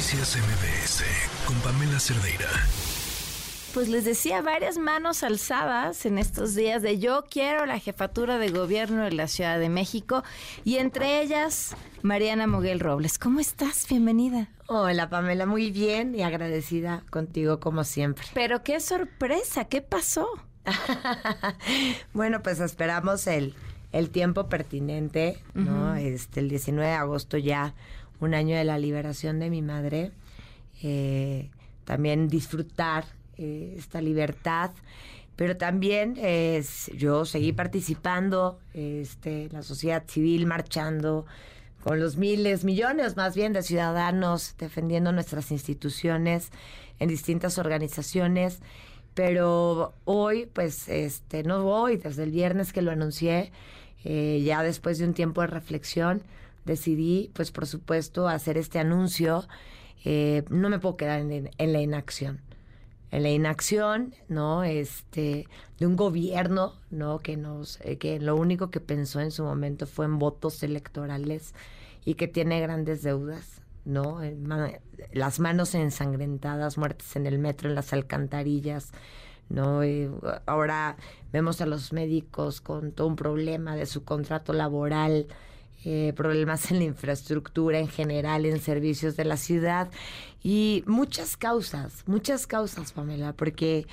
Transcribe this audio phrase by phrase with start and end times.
[0.00, 1.04] Noticias MBS
[1.44, 2.48] con Pamela Cerdeira.
[3.74, 8.48] Pues les decía varias manos alzadas en estos días de yo quiero la jefatura de
[8.48, 10.24] gobierno de la Ciudad de México
[10.64, 13.18] y entre ellas Mariana Moguel Robles.
[13.18, 13.86] ¿Cómo estás?
[13.90, 14.48] Bienvenida.
[14.68, 18.24] Hola Pamela, muy bien y agradecida contigo como siempre.
[18.32, 20.26] Pero qué sorpresa, ¿qué pasó?
[22.14, 23.54] bueno, pues esperamos el,
[23.92, 25.94] el tiempo pertinente, ¿no?
[25.94, 27.74] Este, el 19 de agosto ya
[28.20, 30.12] un año de la liberación de mi madre,
[30.82, 31.50] eh,
[31.84, 33.04] también disfrutar
[33.36, 34.70] eh, esta libertad,
[35.36, 36.16] pero también
[36.98, 41.24] yo seguí participando este, en la sociedad civil, marchando
[41.82, 46.50] con los miles, millones más bien de ciudadanos defendiendo nuestras instituciones
[46.98, 48.60] en distintas organizaciones.
[49.14, 53.50] Pero hoy, pues, este, no voy, desde el viernes que lo anuncié,
[54.04, 56.22] eh, ya después de un tiempo de reflexión,
[56.64, 59.46] decidí, pues por supuesto, hacer este anuncio.
[60.04, 62.40] Eh, no me puedo quedar en, la inacción.
[63.10, 64.62] En la inacción, ¿no?
[64.64, 65.46] Este,
[65.78, 67.20] de un gobierno, ¿no?
[67.20, 71.54] Que nos, eh, que lo único que pensó en su momento fue en votos electorales
[72.04, 74.20] y que tiene grandes deudas, ¿no?
[75.12, 78.92] las manos ensangrentadas, muertes en el metro, en las alcantarillas,
[79.48, 79.80] ¿no?
[80.46, 80.96] ahora
[81.32, 85.26] vemos a los médicos con todo un problema de su contrato laboral,
[85.84, 89.90] eh, problemas en la infraestructura en general, en servicios de la ciudad
[90.42, 93.86] y muchas causas, muchas causas, Pamela, porque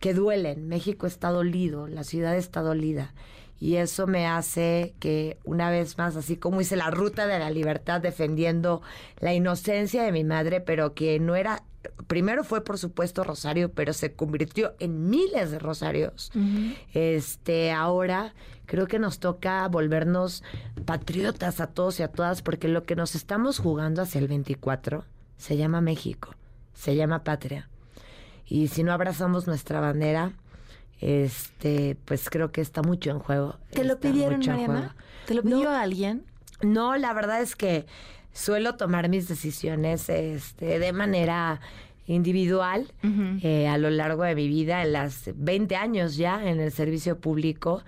[0.00, 0.66] que duelen.
[0.66, 3.12] México está dolido, la ciudad está dolida.
[3.60, 7.50] Y eso me hace que una vez más, así como hice la ruta de la
[7.50, 8.80] libertad defendiendo
[9.18, 11.62] la inocencia de mi madre, pero que no era,
[12.10, 16.32] primero fue por supuesto Rosario, pero se convirtió en miles de Rosarios.
[16.92, 18.34] Este, ahora
[18.66, 20.42] creo que nos toca volvernos
[20.84, 25.04] patriotas a todos y a todas, porque lo que nos estamos jugando hacia el 24
[25.36, 26.34] se llama México,
[26.74, 27.68] se llama patria.
[28.44, 30.32] Y si no abrazamos nuestra bandera,
[31.00, 33.56] este, pues creo que está mucho en juego.
[33.70, 34.96] ¿Te lo pidieron, Mariana?
[35.26, 36.24] ¿Te lo pidió alguien?
[36.60, 37.86] No, la verdad es que
[38.32, 41.60] suelo tomar mis decisiones este, de manera
[42.14, 42.92] individual
[43.42, 47.18] eh, a lo largo de mi vida, en las 20 años ya en el servicio
[47.18, 47.82] público.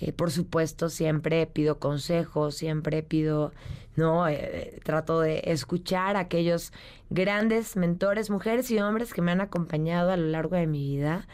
[0.00, 3.52] Eh, por supuesto, siempre pido consejos, siempre pido,
[3.94, 6.72] no, eh, trato de escuchar a aquellos
[7.10, 11.28] grandes mentores, mujeres y hombres que me han acompañado a lo largo de mi vida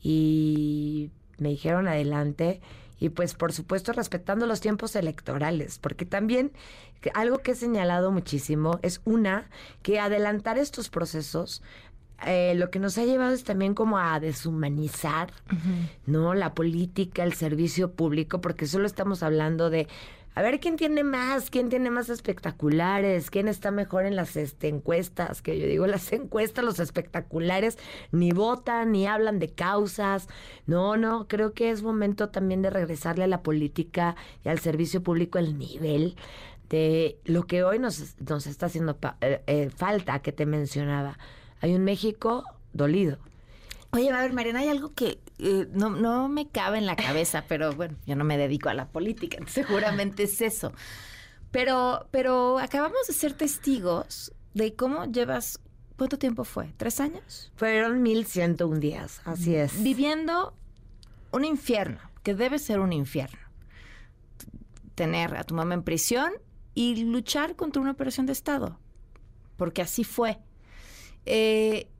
[0.00, 2.60] y me dijeron adelante
[3.02, 6.52] y pues por supuesto respetando los tiempos electorales, porque también
[7.14, 9.50] algo que he señalado muchísimo es una,
[9.82, 11.62] que adelantar estos procesos
[12.24, 15.32] eh, lo que nos ha llevado es también como a deshumanizar,
[16.06, 16.34] ¿no?
[16.34, 19.88] La política, el servicio público, porque solo estamos hablando de
[20.34, 24.68] a ver quién tiene más, quién tiene más espectaculares, quién está mejor en las este,
[24.68, 27.78] encuestas, que yo digo las encuestas, los espectaculares
[28.12, 30.28] ni votan ni hablan de causas.
[30.66, 35.02] No, no, creo que es momento también de regresarle a la política y al servicio
[35.02, 36.16] público el nivel
[36.70, 41.18] de lo que hoy nos, nos está haciendo eh, eh, falta, que te mencionaba.
[41.60, 43.18] Hay un México dolido.
[43.94, 47.44] Oye, a ver, Mariana, hay algo que eh, no, no me cabe en la cabeza,
[47.48, 50.72] pero bueno, yo no me dedico a la política, seguramente es eso.
[51.50, 55.60] Pero, pero acabamos de ser testigos de cómo llevas,
[55.98, 56.72] ¿cuánto tiempo fue?
[56.78, 57.52] ¿Tres años?
[57.56, 59.82] Fueron mil ciento un días, así es.
[59.82, 60.54] Viviendo
[61.30, 63.40] un infierno, que debe ser un infierno.
[64.94, 66.32] Tener a tu mamá en prisión
[66.74, 68.78] y luchar contra una operación de Estado,
[69.58, 70.38] porque así fue.
[71.26, 71.90] Eh,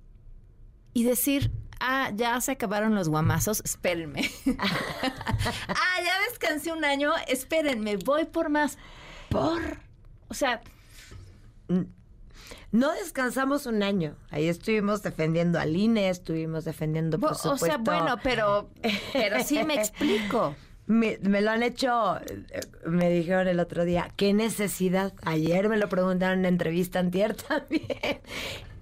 [0.94, 1.50] y decir,
[1.82, 4.31] ah, ya se acabaron los guamazos, espérenme.
[4.59, 8.78] ah, ya descansé un año, espérenme, voy por más.
[9.28, 9.78] Por.
[10.28, 10.62] O sea.
[12.71, 14.16] No descansamos un año.
[14.31, 17.66] Ahí estuvimos defendiendo al INE, estuvimos defendiendo, por supuesto.
[17.66, 18.71] O sea, bueno, pero,
[19.12, 20.54] pero sí me explico.
[20.87, 22.19] Me, me, lo han hecho,
[22.87, 25.12] me dijeron el otro día, ¿qué necesidad?
[25.22, 28.21] Ayer me lo preguntaron en entrevista antier también.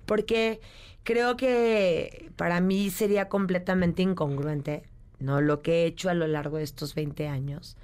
[0.06, 0.60] Porque
[1.04, 4.84] creo que para mí sería completamente incongruente,
[5.18, 5.40] ¿no?
[5.40, 7.76] Lo que he hecho a lo largo de estos 20 años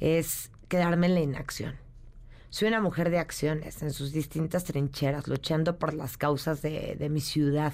[0.00, 1.76] es quedarme en la inacción.
[2.52, 7.20] Soy una mujer de acciones en sus distintas trincheras, luchando por las causas de, mi
[7.20, 7.72] ciudad.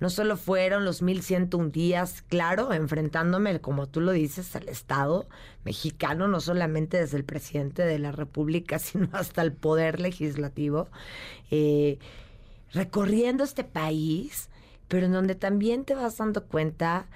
[0.00, 5.26] No solo fueron los 1101 días, claro, enfrentándome, como tú lo dices, al Estado
[5.64, 10.88] mexicano, no solamente desde el presidente de la República, sino hasta el poder legislativo.
[11.50, 11.98] Eh,
[12.72, 14.48] recorriendo este país,
[14.88, 17.06] pero en donde también te vas dando cuenta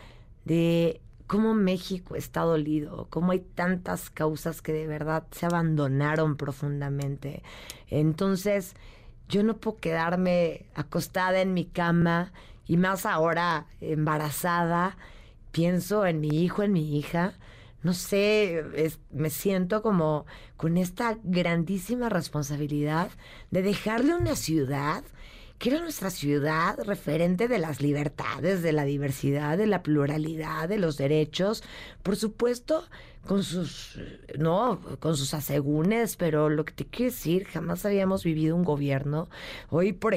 [0.44, 7.42] de cómo México está dolido, cómo hay tantas causas que de verdad se abandonaron profundamente.
[7.88, 8.74] Entonces,
[9.28, 12.32] yo no puedo quedarme acostada en mi cama
[12.66, 14.96] y más ahora embarazada,
[15.52, 17.34] pienso en mi hijo, en mi hija,
[17.82, 18.64] no sé,
[19.10, 20.26] me siento como
[20.56, 23.10] con esta grandísima responsabilidad
[23.50, 25.02] de dejarle una ciudad
[25.62, 30.76] que era nuestra ciudad referente de las libertades, de la diversidad, de la pluralidad, de
[30.76, 31.62] los derechos,
[32.02, 32.82] por supuesto,
[33.28, 33.96] con sus,
[34.36, 39.28] no, con sus asegúnes, pero lo que te quiero decir, jamás habíamos vivido un gobierno.
[39.70, 40.16] Hoy, por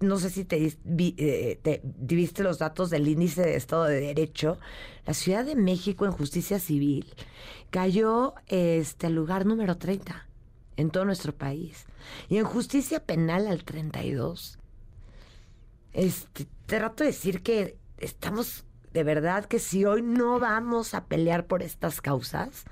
[0.00, 4.58] no sé si te, eh, te, viste los datos del índice de Estado de Derecho,
[5.06, 7.06] la Ciudad de México en justicia civil
[7.70, 10.28] cayó este, al lugar número 30
[10.76, 11.86] en todo nuestro país.
[12.28, 14.58] Y en justicia penal al 32.
[15.94, 21.46] Este, trato de decir que estamos de verdad que si hoy no vamos a pelear
[21.46, 22.64] por estas causas,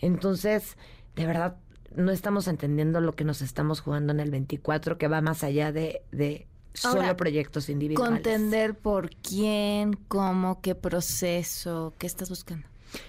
[0.00, 0.76] entonces,
[1.14, 1.56] de verdad,
[1.94, 5.70] no estamos entendiendo lo que nos estamos jugando en el 24, que va más allá
[5.70, 8.14] de, de solo proyectos individuales.
[8.14, 12.66] Contender por quién, cómo, qué proceso, qué estás buscando.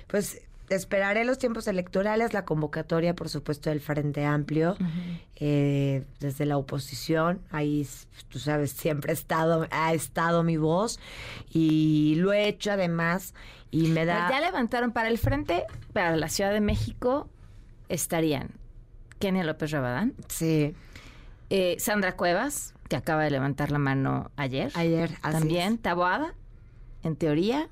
[0.08, 4.78] Pues esperaré los tiempos electorales, la convocatoria, por supuesto, del Frente Amplio,
[5.36, 7.42] eh, desde la oposición.
[7.52, 7.88] Ahí,
[8.30, 11.00] tú sabes, siempre ha estado, ha estado mi voz
[11.52, 13.34] y lo he hecho además
[13.72, 14.30] y me da...
[14.30, 17.30] Ya levantaron para el Frente, para la Ciudad de México,
[17.88, 18.52] estarían
[19.20, 20.14] Kenia López Rabadán.
[20.28, 20.74] Sí.
[21.50, 24.72] Eh, Sandra Cuevas, que acaba de levantar la mano ayer.
[24.76, 26.36] Ayer, así También Taboada,
[27.04, 27.70] en teoría.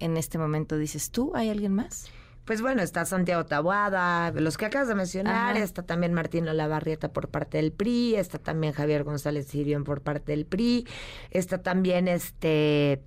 [0.00, 2.10] En este momento dices tú, ¿hay alguien más?
[2.48, 7.28] Pues bueno, está Santiago Tabuada, los que acabas de mencionar, está también Martín Olavarrieta por
[7.28, 10.86] parte del PRI, está también Javier González Sirión por parte del PRI,
[11.30, 13.02] está también este,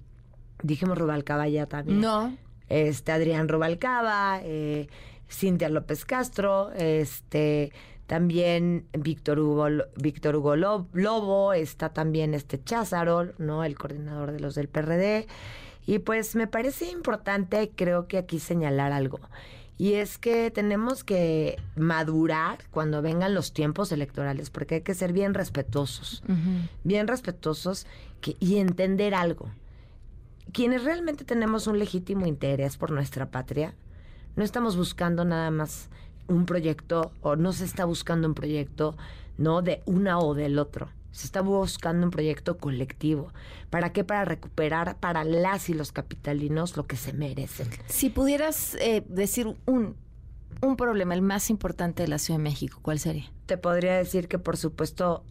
[0.61, 2.01] dijimos Rubalcaba ya también.
[2.01, 2.37] No.
[2.69, 4.89] Este, Adrián Rubalcaba, eh,
[5.27, 7.73] Cintia López Castro, este,
[8.05, 9.65] también Víctor Hugo,
[9.95, 13.63] Víctor Hugo Lobo, está también este Cházaro, ¿no?
[13.63, 15.25] El coordinador de los del PRD.
[15.91, 19.19] Y pues me parece importante, creo que aquí señalar algo.
[19.77, 25.11] Y es que tenemos que madurar cuando vengan los tiempos electorales, porque hay que ser
[25.11, 26.23] bien respetuosos,
[26.85, 27.87] bien respetuosos
[28.39, 29.49] y entender algo.
[30.53, 33.75] Quienes realmente tenemos un legítimo interés por nuestra patria,
[34.37, 35.89] no estamos buscando nada más
[36.29, 38.95] un proyecto o no se está buscando un proyecto,
[39.37, 43.31] no de una o del otro se está buscando un proyecto colectivo.
[43.69, 44.03] ¿Para qué?
[44.03, 47.69] Para recuperar para las y los capitalinos lo que se merecen.
[47.87, 49.95] Si pudieras eh, decir un,
[50.61, 53.31] un problema, el más importante de la Ciudad de México, ¿cuál sería?
[53.45, 55.23] Te podría decir que, por supuesto,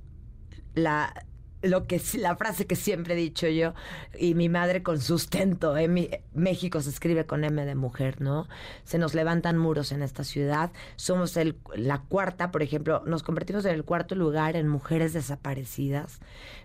[0.75, 1.15] la
[1.63, 3.75] lo que la frase que siempre he dicho yo
[4.19, 6.23] y mi madre con sustento en ¿eh?
[6.33, 8.49] México se escribe con M de mujer no
[8.85, 13.65] se nos levantan muros en esta ciudad somos el, la cuarta por ejemplo nos convertimos
[13.67, 16.21] en el cuarto lugar en mujeres desaparecidas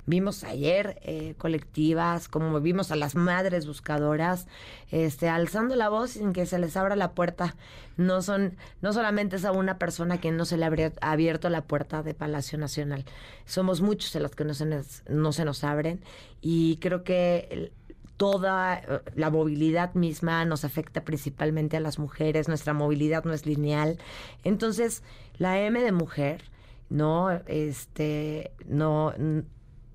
[0.05, 4.47] vimos ayer eh, colectivas como vimos a las madres buscadoras
[4.91, 7.55] este alzando la voz sin que se les abra la puerta
[7.97, 11.61] no son no solamente es a una persona que no se le ha abierto la
[11.61, 13.05] puerta de Palacio Nacional
[13.45, 14.65] somos muchos en los que no se
[15.09, 16.01] no se nos abren
[16.41, 17.71] y creo que
[18.17, 23.45] toda eh, la movilidad misma nos afecta principalmente a las mujeres, nuestra movilidad no es
[23.45, 23.97] lineal.
[24.43, 25.03] Entonces,
[25.37, 26.43] la M de mujer,
[26.89, 29.13] no, este, no,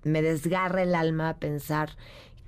[0.03, 1.91] me desgarra el alma pensar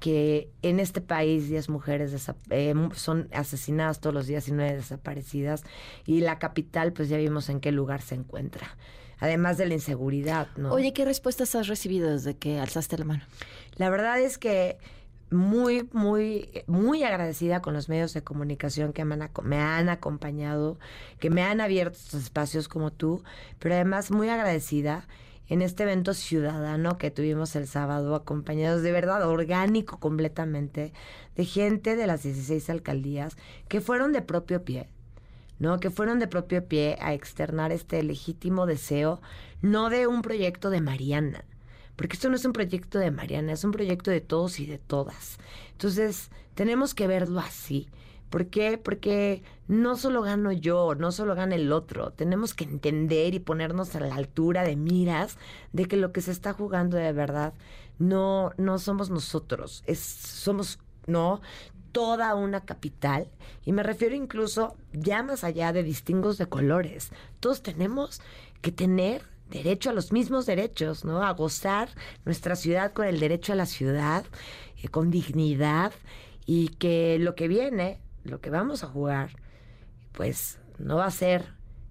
[0.02, 2.12] que en este país 10 mujeres
[2.50, 5.62] eh, son asesinadas todos los días y nueve desaparecidas
[6.06, 8.76] y la capital pues ya vimos en qué lugar se encuentra
[9.20, 10.72] además de la inseguridad, ¿no?
[10.72, 13.22] Oye, ¿qué respuestas has recibido desde que alzaste la mano?
[13.76, 14.78] La verdad es que
[15.30, 20.80] muy, muy, muy agradecida con los medios de comunicación que me han, me han acompañado,
[21.20, 23.22] que me han abierto estos espacios como tú,
[23.60, 25.06] pero además muy agradecida
[25.48, 30.92] en este evento ciudadano que tuvimos el sábado, acompañados de verdad, orgánico completamente,
[31.36, 33.36] de gente de las 16 alcaldías
[33.68, 34.88] que fueron de propio pie,
[35.58, 35.80] ¿no?
[35.80, 39.20] Que fueron de propio pie a externar este legítimo deseo,
[39.60, 41.44] no de un proyecto de Mariana,
[41.96, 44.78] porque esto no es un proyecto de Mariana, es un proyecto de todos y de
[44.78, 45.38] todas.
[45.72, 47.88] Entonces, tenemos que verlo así.
[48.32, 48.78] ¿Por qué?
[48.78, 52.12] Porque no solo gano yo, no solo gana el otro.
[52.12, 55.36] Tenemos que entender y ponernos a la altura de miras
[55.74, 57.52] de que lo que se está jugando de verdad
[57.98, 61.42] no, no somos nosotros, es, somos, no,
[61.92, 63.28] toda una capital.
[63.66, 67.10] Y me refiero incluso ya más allá de distingos de colores.
[67.38, 68.22] Todos tenemos
[68.62, 71.22] que tener derecho a los mismos derechos, ¿no?
[71.22, 71.90] A gozar
[72.24, 74.24] nuestra ciudad con el derecho a la ciudad,
[74.82, 75.92] eh, con dignidad
[76.46, 79.30] y que lo que viene, lo que vamos a jugar,
[80.12, 81.44] pues no va a ser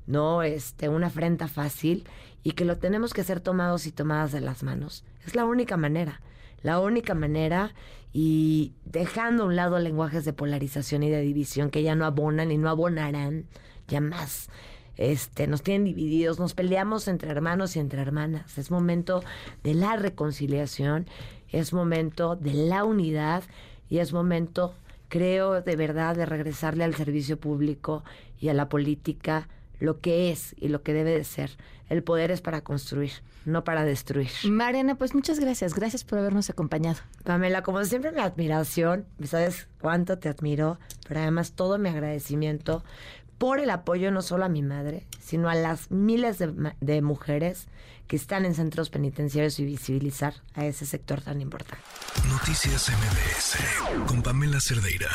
[0.07, 2.05] no este una afrenta fácil
[2.43, 5.05] y que lo tenemos que ser tomados y tomadas de las manos.
[5.25, 6.21] Es la única manera,
[6.63, 7.73] la única manera
[8.13, 12.51] y dejando a un lado lenguajes de polarización y de división que ya no abonan
[12.51, 13.45] y no abonarán
[13.88, 14.50] ya más.
[14.97, 18.57] Este, nos tienen divididos, nos peleamos entre hermanos y entre hermanas.
[18.57, 19.23] Es momento
[19.63, 21.07] de la reconciliación,
[21.50, 23.43] es momento de la unidad
[23.89, 24.75] y es momento,
[25.12, 28.06] creo, de verdad, de regresarle al servicio público
[28.39, 31.51] y a la política lo que es y lo que debe de ser.
[31.89, 33.12] El poder es para construir,
[33.44, 34.30] no para destruir.
[34.46, 35.75] Mariana, pues muchas gracias.
[35.75, 37.00] Gracias por habernos acompañado.
[37.25, 42.82] Pamela, como siempre, mi admiración, sabes cuánto te admiro, pero además todo mi agradecimiento
[43.41, 47.69] por el apoyo no solo a mi madre, sino a las miles de, mujeres
[48.05, 51.83] que están en centros penitenciarios y visibilizar a ese sector tan importante.
[52.29, 55.10] Noticias MBS con Pamela Cerdeira.